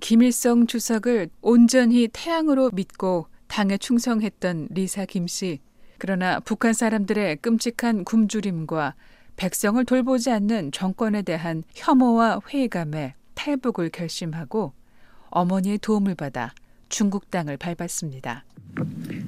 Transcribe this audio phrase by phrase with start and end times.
[0.00, 5.60] 김일성 주석을 온전히 태양으로 믿고 당에 충성했던 리사 김 씨.
[5.98, 8.94] 그러나 북한 사람들의 끔찍한 굶주림과
[9.36, 14.72] 백성을 돌보지 않는 정권에 대한 혐오와 회의감에 탈북을 결심하고
[15.30, 16.52] 어머니의 도움을 받아
[16.88, 18.44] 중국 땅을 밟았습니다.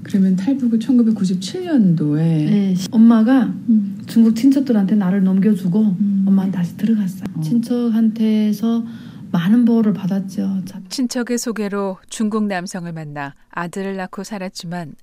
[0.02, 4.02] 그러면 탈북을 1997년도에 네, 엄마가 음.
[4.07, 6.25] 중국 친척들한테 나를 넘겨주고 음.
[6.27, 7.25] 엄마는 다시 들어갔어요.
[7.34, 7.41] 어.
[7.41, 8.84] 친척한테서
[9.32, 10.62] 많은 보호를 받았죠.
[10.88, 14.94] 친척의 소개로 중국 남성을 만나 아들을 낳고 살았지만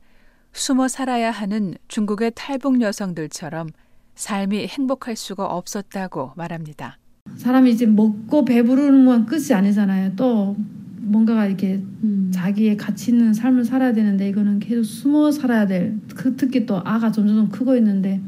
[0.54, 3.70] 숨어 살아야 하는 중국의 탈북 여성들처럼
[4.16, 6.98] 삶이 행복할 수가 없었다고 말합니다.
[7.38, 10.16] 사람이 이제 먹고 배부르는 건 끝이 아니잖아요.
[10.16, 10.55] 또
[10.98, 12.30] 뭔가가 이렇게 음.
[12.34, 15.98] 자기의 가치 있는 삶을 살아야 되는데 이거는 계속 숨어 살아야 될.
[16.16, 18.21] 그 특히 또 아가 점점 크고 있는데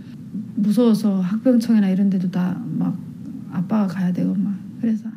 [0.56, 2.98] 무서워서 학병청이나 이런 데도 다 막
[3.52, 5.08] 아빠가 가야 되고 막 그래서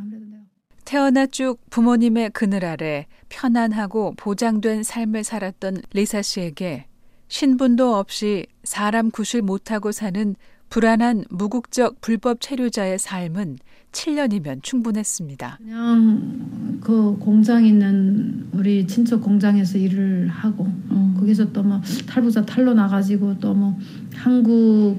[0.94, 6.86] 태어나 쭉 부모님의 그늘 아래 편안하고 보장된 삶을 살았던 리사 씨에게
[7.26, 10.36] 신분도 없이 사람 구실 못하고 사는
[10.70, 13.56] 불안한 무국적 불법 체류자의 삶은
[13.90, 15.59] 7년이면 충분했습니다.
[15.60, 21.14] 그냥 그 공장 있는 우리 친척 공장에서 일을 하고 어.
[21.18, 23.76] 거기서 또 뭐 탈북자 탈로 나가지고 또 뭐
[24.14, 24.96] 한국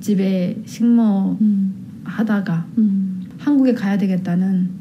[0.00, 2.02] 집에 식모 음.
[2.02, 3.22] 하다가 음.
[3.38, 4.79] 한국에 가야 되겠다는 음.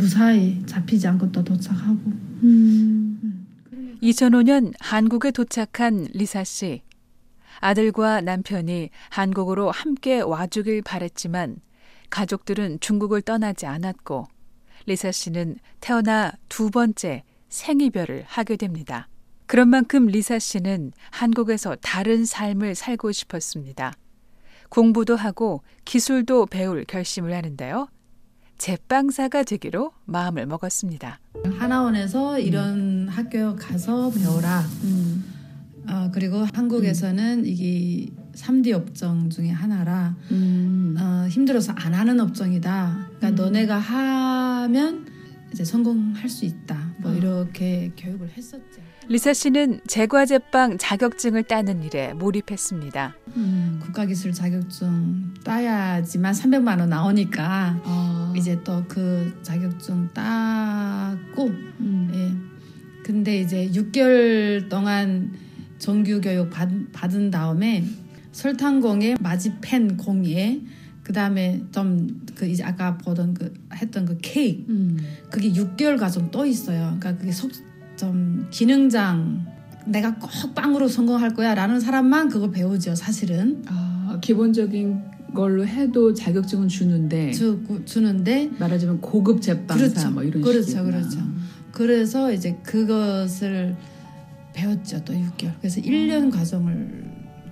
[0.00, 2.00] 무사히 잡히지 않고 또 도착하고.
[4.02, 4.72] 2005년 음.
[4.80, 6.82] 한국에 도착한 리사 씨.
[7.60, 11.56] 아들과 남편이 한국으로 함께 와주길 바랬지만
[12.08, 14.26] 가족들은 중국을 떠나지 않았고
[14.86, 19.08] 리사 씨는 태어나 두 번째 생이별을 하게 됩니다.
[19.46, 23.92] 그런 만큼 리사 씨는 한국에서 다른 삶을 살고 싶었습니다.
[24.70, 27.88] 공부도 하고 기술도 배울 결심을 하는데요.
[28.60, 31.18] 제빵사가 되기로 마음을 먹었습니다.
[31.58, 33.08] 하나원에서 이런 음.
[33.10, 34.60] 학교 가서 배워라.
[34.84, 35.24] 음.
[35.88, 37.46] 어, 그리고 한국에서는 음.
[37.46, 40.94] 이게 3D 업종 중에 하나라 음.
[41.00, 43.08] 어, 힘들어서 안 하는 업종이다.
[43.16, 43.34] 그러니까 음.
[43.34, 45.06] 너네가 하면
[45.52, 46.94] 이제 성공할 수 있다.
[46.98, 47.14] 뭐 어.
[47.14, 48.90] 이렇게 교육을 했었죠.
[49.08, 53.16] 리사 씨는 제과 제빵 자격증을 따는 일에 몰입했습니다.
[53.36, 58.19] 음, 국가기술 자격증 따야지만 300만 원 나오니까 어.
[58.36, 61.48] 이제 또 그 자격증 따고
[61.80, 62.10] 음.
[62.14, 63.02] 예.
[63.04, 65.32] 근데 이제 6개월 동안
[65.78, 67.84] 정규 교육 받, 받은 다음에
[68.32, 70.60] 설탕공예, 마지펜 공예,
[71.02, 74.96] 그 다음에 좀 그 이제 아까 보던 그 했던 그 케이크, 음.
[75.30, 76.96] 그게 6개월 과정 또 있어요.
[76.98, 77.50] 그러니까 그게 속
[78.00, 79.44] 좀 기능장
[79.84, 82.94] 내가 꼭 빵으로 성공할 거야라는 사람만 그걸 배우죠.
[82.94, 83.62] 사실은.
[83.66, 83.89] 아
[84.20, 85.02] 기본적인
[85.34, 90.10] 걸로 해도 자격증은 주는데 주, 주는데 말하자면 고급 제빵사 그렇죠.
[90.10, 90.98] 뭐 이런 그렇죠, 식이구나.
[90.98, 91.18] 그렇죠.
[91.72, 93.76] 그래서 이제 그것을
[94.52, 95.04] 배웠죠.
[95.04, 95.52] 또 6개월.
[95.60, 97.04] 그래서 1년 과정을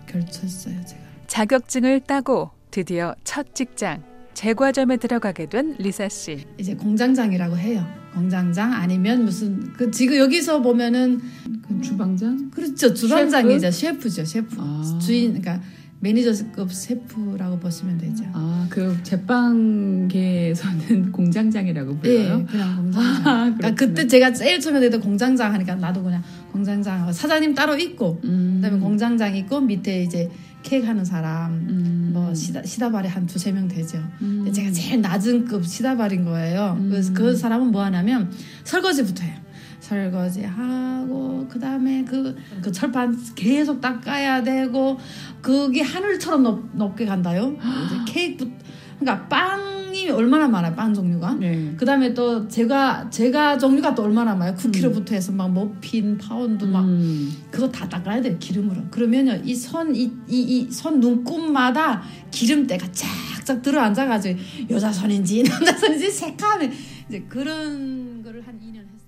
[0.06, 1.00] 결쳤어요, 제가.
[1.28, 4.02] 자격증을 따고 드디어 첫 직장
[4.34, 6.44] 제과점에 들어가게 된 리사 씨.
[6.58, 7.84] 이제 공장장이라고 해요.
[8.14, 11.20] 공장장 아니면 무슨 그 지금 여기서 보면은
[11.66, 12.50] 그 주방장?
[12.50, 12.94] 그렇죠.
[12.94, 13.70] 주방장이죠.
[13.70, 14.08] 셰프?
[14.10, 14.56] 죠 셰프.
[14.58, 14.98] 아.
[15.00, 15.60] 주인 그러니까
[16.00, 18.24] 매니저급 셰프라고 보시면 되죠.
[18.32, 22.38] 아, 그 제빵계에서는 공장장이라고 불러요?
[22.38, 23.26] 네, 그냥 공장장.
[23.26, 26.22] 아, 그러니까 그때 제가 제일 처음에 내도 공장장 하니까 나도 그냥
[26.52, 28.60] 공장장 사장님 따로 있고 음.
[28.62, 30.30] 그다음에 공장장 있고 밑에 이제
[30.62, 32.10] 케이크 하는 사람 음.
[32.12, 33.98] 뭐 시다 시다발이 한 두세 명 되죠.
[34.20, 34.48] 음.
[34.52, 36.78] 제가 제일 낮은 급 시다발인 거예요.
[36.88, 37.36] 그래서 그 음.
[37.36, 38.30] 사람은 뭐 하냐면
[38.64, 39.47] 설거지부터 해요.
[39.80, 44.98] 설거지하고 그다음에 그, 그 철판 계속 닦아야 되고
[45.40, 47.56] 그게 하늘처럼 높, 높게 간다요.
[48.06, 48.50] 케이크
[48.98, 51.74] 그러니까 빵이 얼마나 많아요 빵 종류가 네.
[51.76, 57.32] 그다음에 또 제가 제가 종류가 또 얼마나 많아요 쿠키로부터 해서 막 머핀 파운드 막 음.
[57.50, 64.38] 그거 다 닦아야 돼요 기름으로 그러면요 이선이이이선 눈곱마다 기름때가 쫙쫙 들어 앉아 가지고
[64.70, 66.70] 여자 손인지 남자 손인지 새까매
[67.08, 67.97] 이제 그런 거를 한 2년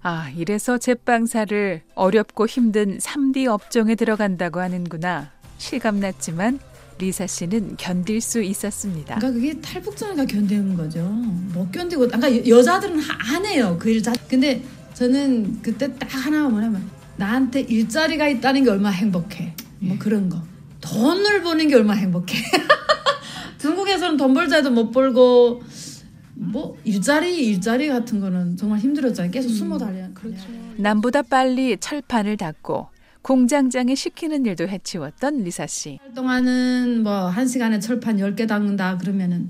[0.02, 5.30] 아, 이래서 제빵사를 어렵고 힘든 3D 업종에 들어간다고 하는구나.
[5.58, 6.58] 실감났지만
[6.98, 9.16] 리사 씨는 견딜 수 있었습니다.
[9.16, 11.02] 그러니까 그게 탈북자가 견디는 거죠.
[11.02, 12.98] 못 견디고, 그러니까 여자들은
[13.34, 13.76] 안 해요.
[13.78, 14.12] 그 일 자.
[14.28, 14.62] 근데
[14.94, 19.54] 저는 그때 딱 하나가 뭐냐면 나한테 일자리가 있다는 게 얼마나 행복해.
[19.80, 19.98] 뭐 예.
[19.98, 20.42] 그런 거.
[20.80, 22.38] 돈을 버는 게 얼마나 행복해.
[23.58, 25.62] 중국에서는 돈 벌자 해도 못 벌고
[26.40, 29.30] 뭐 일자리 일자리 같은 거는 정말 힘들었잖아요.
[29.30, 30.04] 계속 숨어 달려.
[30.06, 30.44] 음, 그렇죠.
[30.78, 32.88] 남보다 빨리 철판을 닫고
[33.22, 35.98] 공장장에 시키는 일도 해치웠던 리사 씨.
[36.14, 39.48] 동안은 뭐 한 시간에 철판 10개 닦는다 그러면은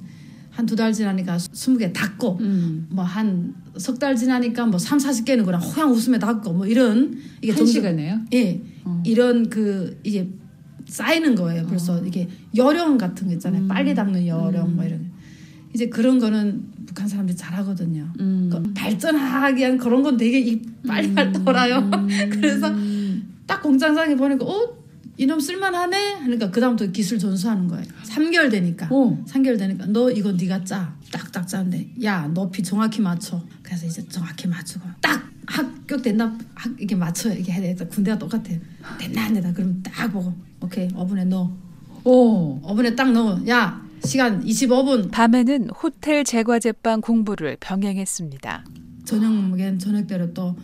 [0.51, 2.89] 한 두 달 지나니까 스무 개 닫고 음.
[2.91, 7.53] 뭐한 석 달 지나니까 뭐 삼, 사십 개는 그냥 호양 웃음에 닫고 뭐 이런 이게
[7.53, 8.21] 한 시간에요?
[8.35, 8.61] 예.
[8.85, 9.01] 어.
[9.07, 10.29] 이런 그 이게
[10.87, 11.67] 쌓이는 거예요.
[11.67, 13.63] 벌써 이게 여령 같은 거 있잖아요.
[13.63, 13.69] 음.
[13.69, 15.05] 빨리 닦는 여령 뭐 이런 거.
[15.73, 18.13] 이제 그런 거는 북한 사람들이 잘하거든요.
[18.19, 18.51] 음.
[18.53, 21.89] 그 발전하기 위한 그런 건 되게 이 빨리 빨리 돌아요.
[22.33, 22.69] 그래서
[23.47, 24.77] 딱 공장장에 보니까 어
[25.17, 27.85] 이놈 쓸만하네 하니까 그 다음부터 기술 전수하는 거예요.
[28.07, 28.89] 3개월 되니까.
[28.91, 29.17] 오.
[29.25, 30.93] 3개월 되니까 너 이거 네가 짜.
[31.13, 33.41] 딱딱 짜는데 야 높이 정확히 맞춰.
[33.63, 37.87] 그래서 이제 정확히 맞추고 딱 합격됐나 학 이게 맞춰 이게 해야 돼.
[37.87, 38.59] 군대가 똑같아요.
[38.99, 41.57] 됐나 안 됐나 그럼 딱 보고 오케이 오븐에 넣어.
[42.03, 42.61] 오.
[42.65, 43.41] 오븐에 딱 넣어.
[43.49, 45.11] 야 시간 25분.
[45.11, 48.64] 밤에는 호텔 제과제빵 공부를 병행했습니다.
[49.05, 50.56] 저녁엔 저녁대로 또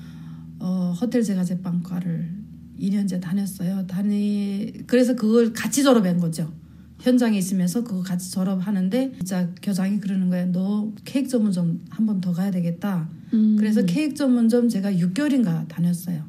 [0.59, 2.29] 어, 호텔 제과제빵과를
[2.81, 3.87] 2년째 다녔어요.
[3.87, 6.53] 다니 그래서 그걸 같이 졸업한 거죠.
[7.01, 10.51] 현장에 있으면서 그거 같이 졸업하는데 진짜 교장이 그러는 거예요.
[10.53, 13.09] 너 케이크 전문점 한 번 더 가야 되겠다.
[13.35, 13.57] 음.
[13.59, 16.23] 그래서 케이크 전문점 제가 6개월인가 다녔어요.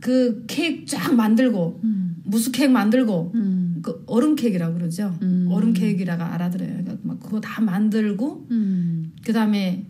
[0.00, 2.16] 그 케이크 쫙 만들고 음.
[2.24, 3.69] 무스 케이크 만들고 음.
[3.82, 5.16] 그 얼음 케이크라고 그러죠.
[5.22, 5.48] 음.
[5.50, 6.68] 얼음 케이크라고 알아들어요.
[6.68, 9.12] 그러니까 막 그거 다 만들고 음.
[9.24, 9.84] 그 다음에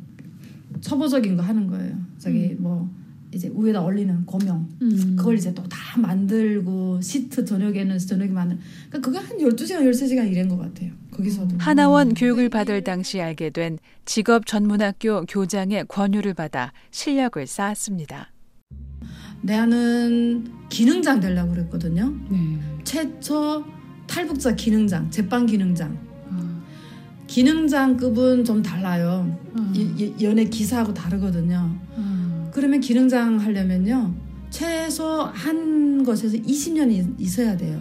[0.81, 1.97] 초보적인 거 하는 거예요.
[2.19, 2.89] 저기 뭐
[3.33, 5.17] 이제 위에다 올리는 고명 음.
[5.17, 8.59] 그걸 이제 또 다 만들고 시트 저녁에는 저녁에 만들.
[8.89, 10.93] 그러니까 그게 한 12시간 13시간 일한 것 같아요.
[11.11, 11.57] 거기서도.
[11.59, 18.31] 하나원 교육을 받을 당시 알게 된 직업 전문학교 교장의 권유를 받아 실력을 쌓았습니다.
[19.43, 22.15] 내는 기능장 되려고 그랬거든요.
[22.31, 22.59] 네.
[22.85, 23.65] 최초
[24.15, 25.97] 탈북자 기능장, 제빵 기능장.
[26.31, 26.61] 아.
[27.29, 29.39] 기능장급은 좀 달라요.
[29.55, 29.73] 아.
[29.73, 31.73] 이- 이- 연예 기사하고 다르거든요.
[31.97, 32.51] 아.
[32.53, 34.13] 그러면 기능장 하려면요.
[34.51, 37.81] 최소 한 곳에서 20년이 있어야 돼요.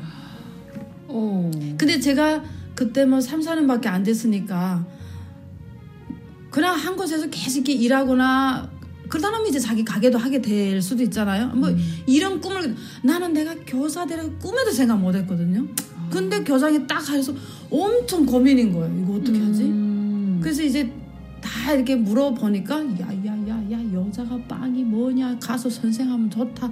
[1.08, 1.50] 오.
[1.76, 2.44] 근데 제가
[2.76, 4.86] 그때 뭐 3, 4년밖에 안 됐으니까
[6.52, 8.70] 그냥 한 곳에서 계속 이렇게 일하거나
[9.10, 11.48] 그러다 보면 이제 자기 가게도 하게 될 수도 있잖아요.
[11.56, 11.70] 뭐
[12.06, 15.66] 이런 꿈을 나는 내가 교사 되라고 꿈에도 생각 못 했거든요.
[16.10, 17.34] 근데 교장이 딱 해서
[17.70, 18.94] 엄청 고민인 거예요.
[19.02, 19.64] 이거 어떻게 하지?
[19.64, 20.40] 음.
[20.42, 20.92] 그래서 이제
[21.42, 26.70] 다 이렇게 물어보니까 야야야야 여자가 빵이 뭐냐 가서 선생하면 좋다.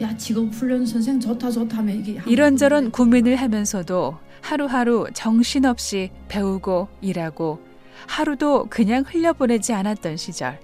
[0.00, 7.60] 야 직업 훈련 선생 좋다 좋다 하면 이게 이런저런 고민을 하면서도 하루하루 정신없이 배우고 일하고
[8.06, 10.60] 하루도 그냥 흘려보내지 않았던 시절.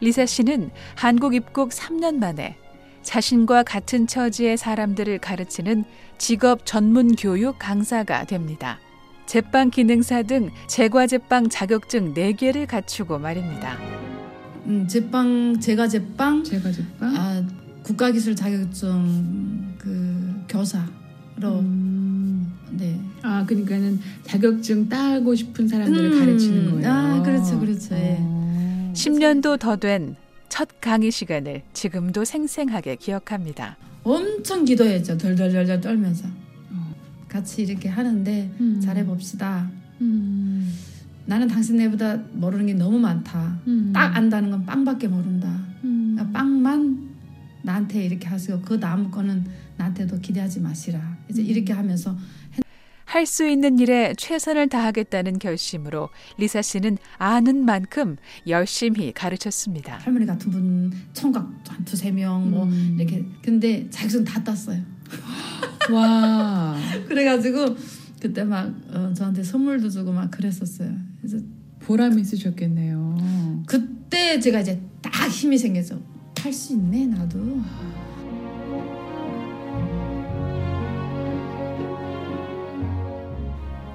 [0.00, 2.56] 리사 씨는 한국 입국 3년 만에
[3.02, 5.84] 자신과 같은 처지의 사람들을 가르치는
[6.18, 8.78] 직업 전문 교육 강사가 됩니다.
[9.26, 13.76] 제빵 기능사 등 제과 제빵 자격증 4개를 갖추고 말입니다.
[14.66, 17.16] 음, 제빵 제가 제빵 제가 제빵.
[17.16, 17.42] 아,
[17.82, 20.88] 국가기술 자격증 그 교사로
[21.60, 22.52] 음.
[22.70, 22.98] 네.
[23.22, 26.18] 아 그러니까는 자격증 따고 싶은 사람들을 음.
[26.20, 26.88] 가르치는 거예요.
[26.90, 27.94] 아, 그렇죠, 그렇죠.
[27.96, 28.16] 예.
[28.20, 28.92] 어.
[28.94, 30.16] 10년도 더 된
[30.52, 33.78] 첫 강의 시간을 지금도 생생하게 기억합니다.
[34.04, 35.16] 엄청 기도했죠.
[35.16, 36.28] 덜덜덜덜 떨면서
[36.70, 36.94] 어.
[37.26, 38.78] 같이 이렇게 하는데 음.
[38.78, 39.70] 잘해 봅시다.
[40.02, 40.70] 음.
[41.24, 43.60] 나는 당신네보다 모르는 게 너무 많다.
[43.66, 43.92] 음.
[43.94, 45.48] 딱 안다는 건 빵밖에 모른다.
[45.84, 46.16] 음.
[46.16, 47.08] 그러니까 빵만
[47.62, 49.46] 나한테 이렇게 하시고 그 다음 거는
[49.78, 51.16] 나한테도 기대하지 마시라.
[51.30, 52.14] 이제 이렇게 하면서
[53.12, 58.16] 할 수 있는 일에 최선을 다하겠다는 결심으로 리사 씨는 아는 만큼
[58.46, 59.98] 열심히 가르쳤습니다.
[59.98, 62.96] 할머니 같은 분 총각 한 두세 명뭐 음.
[62.98, 64.80] 이렇게 근데 자격증 다 땄어요.
[65.92, 66.74] 와.
[67.06, 67.76] 그래가지고
[68.18, 70.90] 그때 막 어, 저한테 선물도 주고 막 그랬었어요.
[71.20, 71.36] 그래서
[71.80, 73.62] 보람 있으셨겠네요.
[73.66, 75.98] 그때 제가 이제 딱 힘이 생겨서
[76.38, 77.38] 할 수 있네 나도.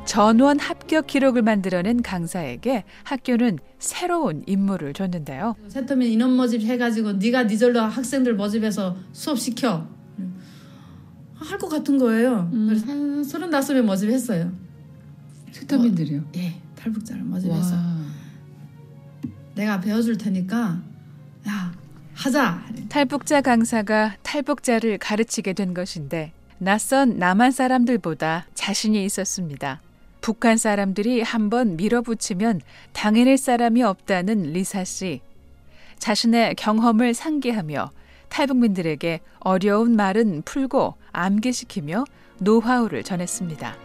[0.08, 5.56] 전원 합격 기록을 만들어낸 강사에게 학교는 새로운 임무를 줬는데요.
[5.68, 9.86] 세터면 인원 모집 해가지고 네가 니절로 학생들 모집해서 수업 시켜.
[11.36, 12.50] 할 것 같은 거예요.
[12.54, 12.68] 음.
[12.68, 14.52] 그래서 한 서른다섯 명 모집했어요.
[15.52, 16.24] 스타민들이요.
[16.38, 17.98] 예, 탈북자를 모집해서 와.
[19.56, 20.82] 내가 배워줄 테니까
[21.48, 21.74] 야
[22.16, 22.64] 하자.
[22.90, 29.82] 탈북자 강사가 탈북자를 가르치게 된 것인데 낯선 남한 사람들보다 자신이 있었습니다.
[30.28, 32.60] 북한 사람들이 한번 밀어붙이면
[32.92, 35.22] 당해낼 사람이 없다는 리사 씨.
[36.00, 37.92] 자신의 경험을 상기하며
[38.28, 42.04] 탈북민들에게 어려운 말은 풀고 암기시키며
[42.42, 43.78] 노하우를 전했습니다.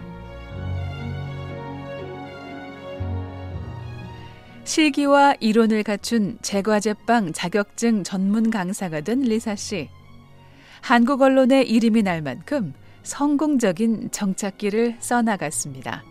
[4.64, 9.88] 실기와 이론을 갖춘 제과제빵 자격증 전문 강사가 된 리사 씨.
[10.80, 16.02] 한국 언론의 이름이 날 만큼 성공적인 정착기를 써나갔습니다.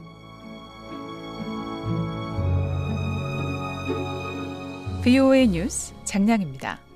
[5.04, 6.82] VOA 뉴스 장량입니다.